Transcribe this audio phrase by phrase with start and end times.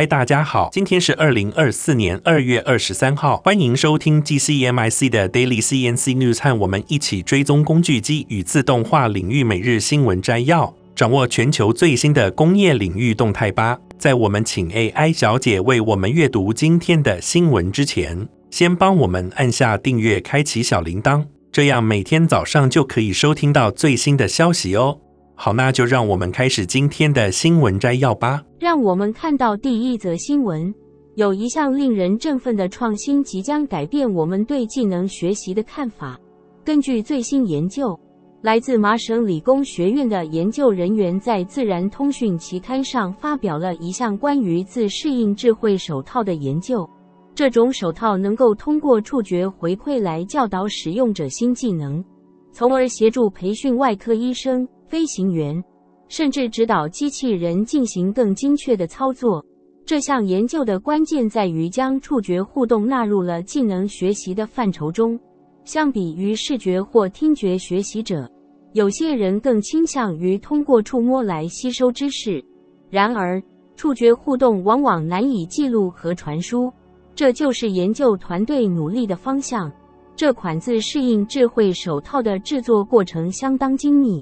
[0.00, 13.78] 嗨，大家好，今天是二零二四年二月二十三号，欢迎收听 GCMIC 的 Daily CNC News，和我们一起追踪工具机与自动化领域每日新闻摘要，掌握全球最新的工业领域动态吧。
[13.98, 24.98] 在我们请 AI 小姐为我们阅读今天的新闻之前，先帮我们按下订阅，开启小铃铛，这样每天早上就可以收听到最新的消息哦。
[25.42, 28.44] 好，那就让我们开始今天的新闻摘要吧。
[28.58, 30.70] 让我们看到第一则新闻，
[31.14, 36.20] 有一项令人振奋的创新即将改变我们对技能学习的看法。
[36.62, 37.98] 根据最新研究，
[38.42, 46.86] 来自麻省理工学院的研究人员在《自然通讯》期刊上发表了一项关于自适应智慧手套的研究。
[47.34, 52.04] 这种手套能够通过触觉回馈来教导使用者新技能，
[52.52, 54.68] 从而协助培训外科医生。
[54.90, 55.62] 飞行员，
[56.08, 59.40] 甚至指导机器人进行更精确的操作。
[59.86, 65.16] 这项研究的关键在于将触觉互动纳入了技能学习的范畴中。
[65.62, 68.28] 相比于视觉或听觉学习者，
[68.72, 72.44] 有些人更倾向于通过触摸来吸收知识。
[72.88, 73.40] 然而，
[73.76, 76.68] 触觉互动往往难以记录和传输，
[77.14, 79.70] 这就是研究团队努力的方向。
[80.16, 84.20] 这款自适应智慧手套的制作过程相当精密。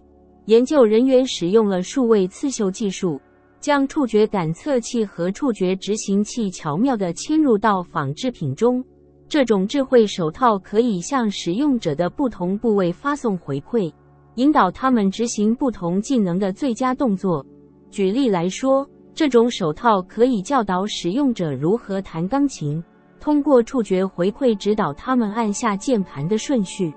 [0.48, 3.20] 研究人员使用了数位刺绣技术，
[3.60, 8.82] 将触觉感测器和触觉执行器巧妙地嵌入到仿制品中。
[9.28, 13.92] 这种智慧手套可以向使用者的不同部位发送回馈，
[14.36, 17.44] 引导他们执行不同技能的最佳动作。
[17.90, 22.82] 举例来说，这种手套可以教导使用者如何弹钢琴，
[23.20, 26.90] 通过触觉回馈指导他们按下键盘的顺序。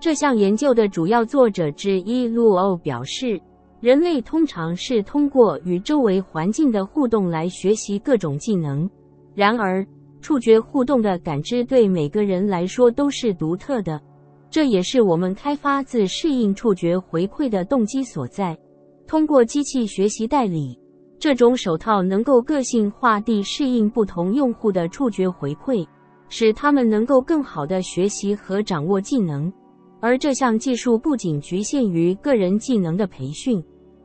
[0.00, 3.40] 这项研究的主要作者之一陆欧表示，
[3.80, 8.88] 人类通常是通过与周围环境的互动来学习各种技能。
[9.34, 9.84] 然而，
[10.20, 14.00] 触觉互动的感知对每个人来说都是独特的，
[14.48, 18.56] 这也是我们开发自适应触觉回馈的动机所在。
[19.04, 20.78] 通过机器学习代理，
[21.18, 25.84] 这种手套能够个性化地适应不同用户的触觉回馈，
[26.28, 29.52] 使他们能够更好地学习和掌握技能。
[30.00, 33.62] 而这项技术不仅局限于个人技能的培训，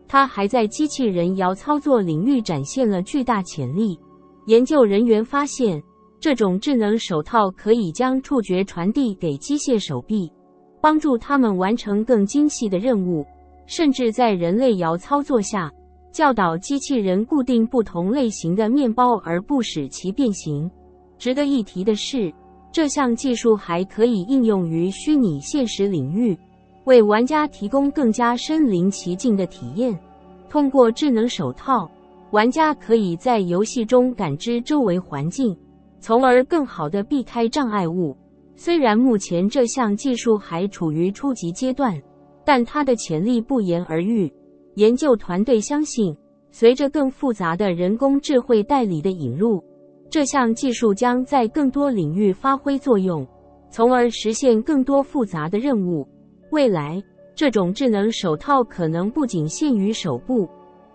[0.08, 4.00] 它还在机器人遥操作领域展现了巨大潜力。
[4.48, 5.82] 研究人员发现，
[6.20, 10.32] 这种智能手套可以将触觉传递给机械手臂，
[10.82, 13.26] 帮助他们完成更精细的任务，
[13.66, 15.72] 甚至在人类遥操作下，
[16.12, 20.70] 教导机器人固定不同类型的面包而不使其变形。
[21.18, 22.34] 值得一提的是，
[22.74, 26.36] 这项技术还可以应用于虚拟现实领域，
[26.86, 29.98] 为玩家提供更加身临其境的体验。
[30.50, 31.88] 通过智能手套，
[32.32, 35.56] 玩家可以在游戏中感知周围环境，
[36.00, 38.18] 从而更好地避开障碍物。
[38.56, 42.02] 虽然目前这项技术还处于初级阶段，
[42.44, 44.34] 但它的潜力不言而喻。
[44.78, 46.16] 研究团队相信，
[46.50, 49.64] 随着更复杂的人工智慧代理的引入，
[50.14, 53.28] 这项技术将在更多领域发挥作用，
[53.72, 56.08] 从而实现更多复杂的任务。
[56.52, 57.02] 未来，
[57.34, 60.48] 这种智能手套可能不仅限于手部，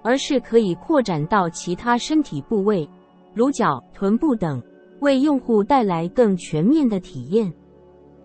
[0.05, 2.89] 而是可以扩展到其他身体部位，
[3.35, 4.63] 如脚、臀部等，
[5.01, 7.53] 为用户带来更全面的体验。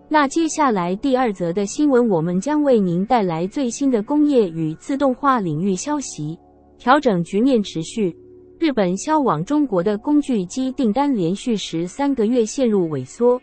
[0.08, 6.38] 那接下来第二则的新闻，我们将为您带来最新的工业与自动化领域消息。
[6.78, 8.16] 调整局面持续。
[8.64, 13.38] 日本销往中国的工具机订单连续十三个月陷入萎缩。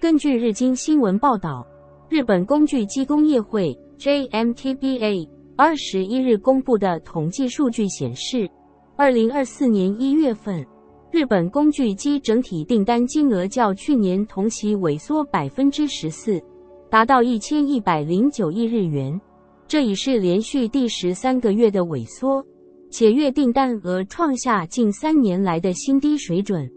[0.00, 1.62] 根据日经新闻报道，
[2.08, 8.48] 日本工具机工业会 JMTBA 二十一日公布的统计数据显示，
[8.96, 10.66] 二零二四年一月份，
[11.10, 16.40] 日本工具机整体订单金额较去年同期萎缩百分之十四，
[16.88, 19.20] 达到一千一百零九亿日元，
[19.68, 22.42] 这已是连续第十三个月的萎缩。
[22.92, 26.70] 且月订单额创下近三年来的新低水准，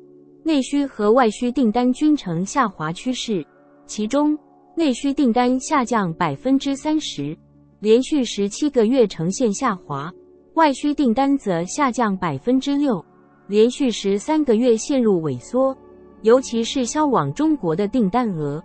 [0.46, 3.46] 内需和外需订单均呈下滑趋势，
[3.86, 4.36] 其中
[4.78, 7.38] 内需订单下降百分之三十，
[7.82, 10.10] 连续十七个月呈现下滑；
[10.54, 13.04] 外需订单则下降百分之六，
[13.48, 15.78] 连续十三个月陷入萎缩。
[16.22, 18.64] 尤其是销往中国的订单额，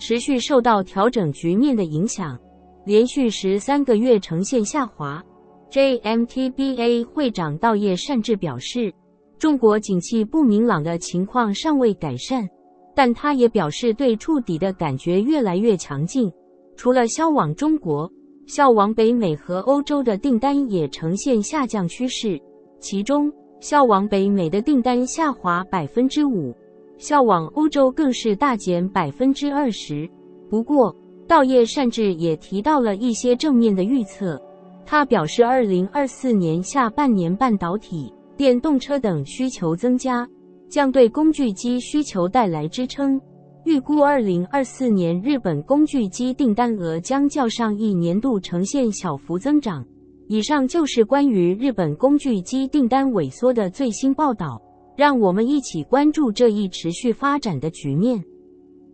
[0.00, 2.36] 持续受到调整局面的影响，
[2.84, 5.22] 连续十三个月呈现下滑。
[5.70, 8.90] JMTBA 会长稻叶善治表示，
[9.38, 12.48] 中国景气不明朗的情况尚未改善，
[12.94, 16.32] 但他也表示对触底的感觉越来越强劲。
[16.74, 18.10] 除了销往中国，
[18.46, 22.40] 销往北美和欧洲的订单也呈现下降趋势，
[22.80, 23.30] 其中
[23.60, 26.54] 销往北美的订单下滑百分之五，
[26.96, 30.08] 销往欧洲更是大减百分之二十。
[30.48, 34.40] 不过，道业擅自也提到了一些正面的预测。
[34.90, 40.26] 他表示，二零二四年下半年半导体、电动车等需求增加，
[40.70, 43.20] 将对工具机需求带来支撑。
[43.66, 49.84] 预估二零二四年日本工具机订单额将较上一年度呈现小幅增长。
[50.26, 54.58] 以上就是关于日本工具机订单萎缩的最新报道，
[54.96, 58.24] 让我们一起关注这一持续发展的局面。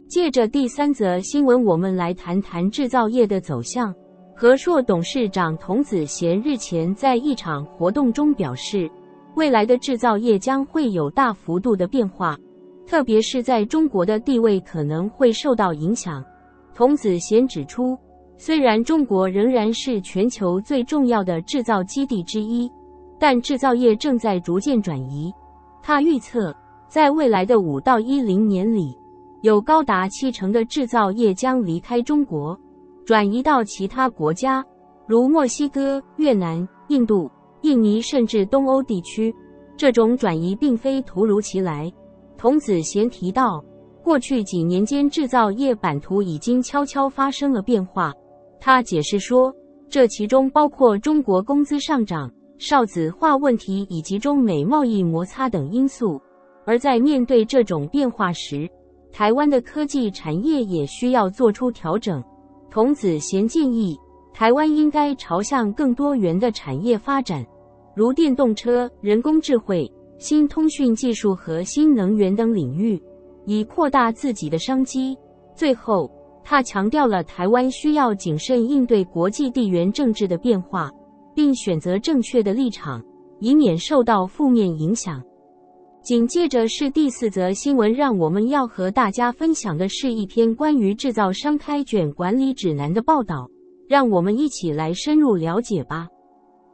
[0.08, 3.94] 借着第三则新闻，我们来谈谈制造业的走向。
[4.36, 8.90] 和硕董事长童子贤日前在一场活动中表示，
[9.36, 12.36] 未来的制造业将会有大幅度的变化，
[12.84, 16.22] 特别是在中国的地位可能会受到影响。
[16.74, 17.96] 童子贤指出，
[18.36, 22.68] 虽然中国仍然是全球最重要的制造基地之一，
[23.20, 25.32] 但制造业正在逐渐转移。
[25.80, 26.52] 他预测，
[26.88, 28.98] 在未来的五到一零年里，
[29.42, 32.58] 有高达七成的制造业将离开中国，
[33.04, 34.64] 转移到其他国家，
[35.06, 37.30] 如墨西哥、越南、印度、
[37.60, 39.34] 印尼，甚至东欧地区。
[39.76, 41.92] 这种转移并非突如其来。
[42.38, 43.62] 童子贤提到，
[44.02, 48.12] 过去几年间，制造业版图已经悄悄发生了变化。
[48.58, 49.54] 他解释说，
[49.90, 56.18] 这其中包括中国工资上涨、少子化问题以及中美贸易摩擦等因素。
[56.64, 58.66] 而在面对这种变化时，
[59.12, 62.24] 台湾的科技产业也需要做出调整。
[62.74, 63.96] 童子贤建议，
[64.32, 67.46] 台湾应该朝向更多元的产业发展，
[67.94, 69.88] 如电动车、人工智慧、
[70.18, 73.00] 新通讯技术和新能源等领域，
[73.46, 75.16] 以扩大自己的商机。
[75.54, 76.10] 最后，
[76.42, 80.90] 他强调了台湾需要谨慎应对国际地缘政治的变化，
[81.32, 83.00] 并选择正确的立场，
[83.38, 85.22] 以免受到负面影响。
[86.04, 93.48] 紧接着是第四则新闻，让我们要和大家分享的是一篇关于制造商开卷管理指南的报道，
[93.88, 96.06] 让我们一起来深入了解吧。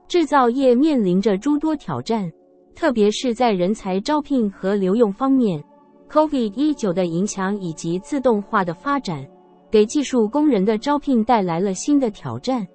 [0.08, 2.28] 制造业面临着诸多挑战，
[2.74, 5.62] 特别是在人才招聘和留用方面
[6.10, 9.24] ，COVID-19 的影响以及自动化的发展。
[9.70, 12.66] 给技术工人的招聘带来了新的挑战。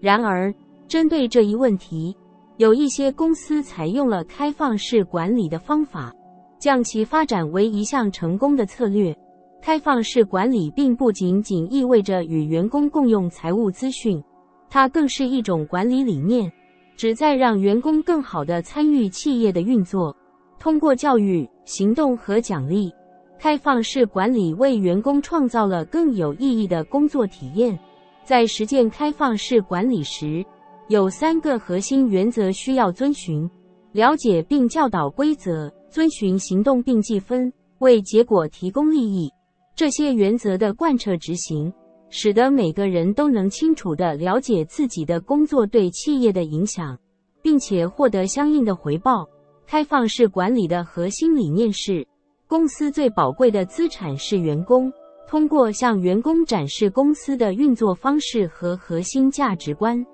[0.00, 0.54] 然而，
[0.86, 2.16] 针对这一问题，
[2.56, 6.14] 有一些公司采用了开放式管理的方法，
[6.56, 9.16] 将其发展为一项成功的策略。
[9.60, 14.22] 开放式管理并不仅仅意味着与员工共用财务资讯，
[14.70, 16.52] 它更是一种管理理念，
[16.96, 20.14] 旨在让员工更好地参与企业的运作，
[20.60, 22.92] 通过教育、行动和奖励。
[23.36, 27.76] 开放式管理为员工创造了更有意义的工作体验。
[28.22, 30.44] 在实践开放式管理时，
[30.88, 33.48] 有三个核心原则需要遵循：
[33.92, 39.30] 了解并教导规则，遵循行动并计分，为结果提供利益。
[39.74, 41.72] 这些原则的贯彻执行，
[42.10, 46.98] 使得每个人都能清楚地了解自己的工作对企业的影响，
[47.40, 49.26] 并且获得相应的回报。
[49.66, 52.06] 开放式管理的核心理念是，
[52.46, 54.92] 公司最宝贵的资产是员工。
[55.26, 60.04] 通过向员工展示公司的运作方式和核心价值观，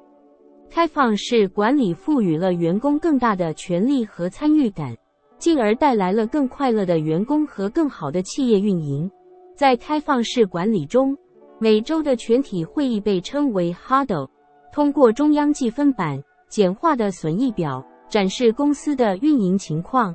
[0.72, 4.96] 开放式管理赋予了员工更大的权利和参与感，
[5.36, 9.10] 进而带来了更快乐的员工和更好的企业运营。
[9.56, 11.16] 在开放式管理中，
[11.58, 14.28] 每周的全体会议被称为 Huddle，
[14.72, 20.14] 通过中央计分板、简化的损益表展示公司的运营情况。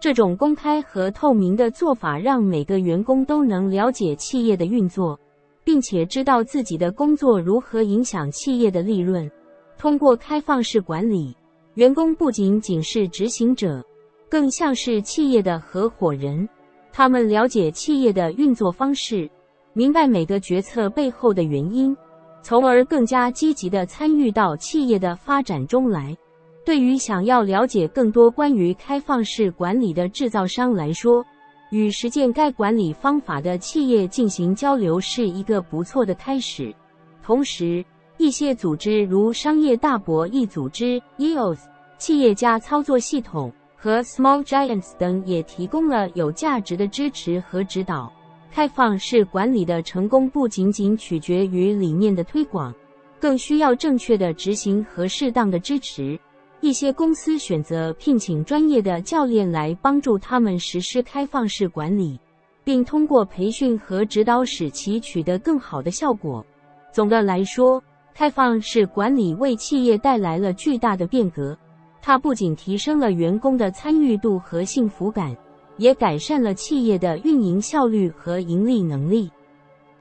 [0.00, 5.18] 这种公开和透明的做法，让每个员工都能了解企业的运作，
[5.64, 9.28] 并且知道自己的工作如何影响企业的利润。
[9.78, 11.36] 通过开放式管理，
[11.74, 13.84] 员工不仅仅是执行者，
[14.28, 16.48] 更像是企业的合伙人。
[16.92, 19.28] 他们了解企业的运作方式，
[19.74, 21.94] 明白每个决策背后的原因，
[22.40, 26.16] 从而更加积极地参与到企业的发展中来。
[26.64, 31.24] 对于想要了解更多关于开放式管理的制造商来说，
[31.70, 36.74] 与实践该管理方法的企业进行交流是一个不错的开始。
[37.22, 37.84] 同时，
[38.18, 41.58] 一些组织如商业大博弈组织 （EOS）、
[41.98, 48.10] 企业家操作系统和 Small Giants 等也提供了有价值的支持和指导。
[48.50, 52.74] 开放式管理的成功不仅仅取决于理念的推广，
[53.20, 56.18] 更需要正确的执行和适当的支持。
[56.62, 62.18] 一些公司选择聘请专业的教练来帮助他们实施开放式管理，
[62.64, 66.44] 并通过培训和指导使其取得更好的效果。
[66.90, 67.82] 总的来说，
[68.16, 71.54] 开放式管理为企业带来了巨大的变革，
[72.00, 75.36] 它不仅提升了员工的参与度和幸福感，
[75.76, 79.30] 也改善了企业的运营效率和盈利能力。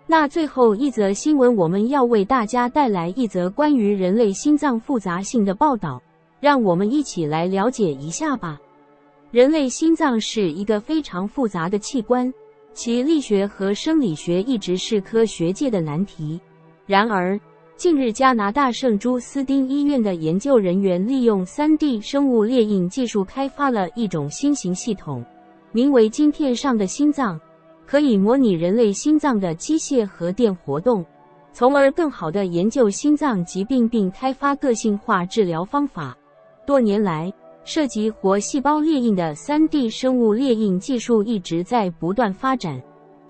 [0.08, 6.02] 那最后一则新闻，我们要为大家带来一则关于人类心脏复杂性的报道，
[6.40, 8.58] 让我们一起来了解一下吧。
[9.30, 12.34] 人类心脏是一个非常复杂的器官，
[12.74, 16.40] 其力学和生理学一直是科学界的难题。
[16.86, 17.38] 然而，
[17.77, 25.24] 近日加拿大圣朱斯丁医院的研究人员利用 3D 生物列印技术开发了一种新型系统，
[25.74, 27.39] 名为“晶片上的心脏”。
[27.86, 31.05] 可以模拟人类心脏的机械和电活动，
[31.51, 36.17] 从而更好地研究心脏疾病并开发个性化治疗方法。
[36.65, 37.32] 多年来，
[37.65, 42.82] 涉及活细胞列印的 3D 生物列印技术一直在不断发展，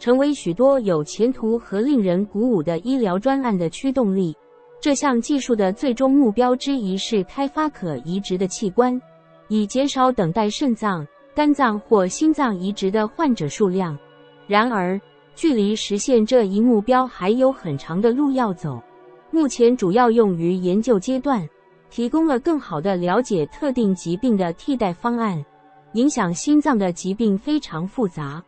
[0.06, 4.38] 成为许多有前途和令人鼓舞的医疗专案的驱动力。
[4.80, 9.02] 这项技术的最终目标之一是开发可移植的器官，
[9.48, 13.98] 以减少等待肾脏、肝脏或心脏移植的患者数量。
[14.46, 15.02] 然而，
[15.34, 18.80] 距离实现这一目标还有很长的路要走。
[19.32, 21.44] 目前主要用于研究阶段，
[21.90, 25.44] 提供了更好的了解特定疾病的替代方案。
[25.94, 28.44] 影响心脏的疾病非常复杂，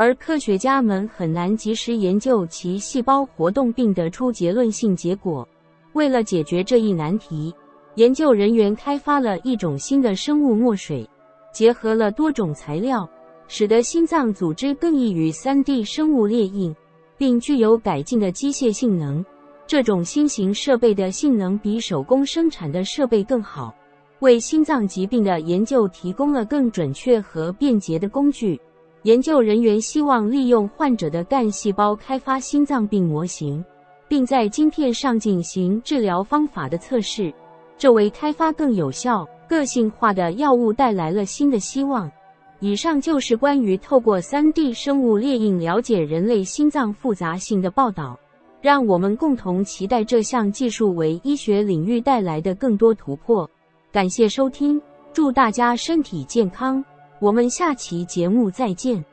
[0.00, 5.46] 而科学家们很难及时研究其细胞活动并得出结论性结果。
[5.92, 7.54] 为了解决这一难题，
[7.96, 11.06] 研究人员开发了一种新的生物墨水，
[11.52, 13.06] 结合了多种材料。
[13.46, 16.74] 使得心脏组织更易于 3D 生物列印，
[17.18, 19.22] 并具有改进的机械性能。
[19.66, 23.74] 这种新型设备的性能比手工生产的设备更好，
[24.20, 28.58] 为心脏疾病的研究提供了更准确和便捷的工具。
[29.04, 33.64] 研究人员希望利用患者的干细胞开发心脏病模型，
[34.08, 37.32] 并在晶片上进行治疗方法的测试，
[37.78, 42.10] 这为开发更有效、个性化的药物带来了新的希望。
[42.58, 48.18] 以上就是关于透过 3D 生物列印了解人类心脏复杂性的报道。
[48.60, 53.48] 让我们共同期待这项技术为医学领域带来的更多突破。
[53.90, 54.78] 感谢收听，
[55.14, 56.84] 祝大家身体健康。
[57.20, 59.04] 我们下期节目再见。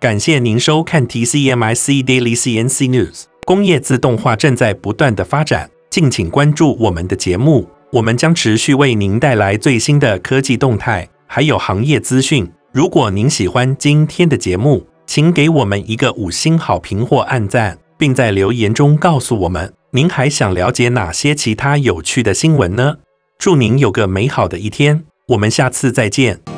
[0.00, 3.22] 感谢您收看 TCMIC Daily CNC News。
[3.44, 12.50] 工业自动化正在不断的发展，敬请关注我们的节目，我们将持续为您带来最新的科技动态，还有行业资讯。
[12.72, 22.96] 如果您喜欢今天的节目，请给我们一个五星好评或按赞，并在留言中告诉我们您还想了解哪些其他有趣的新闻呢？
[23.38, 26.55] 祝您有个美好的一天，我们下次再见。